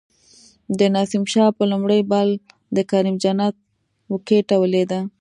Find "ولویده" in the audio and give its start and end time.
4.59-4.99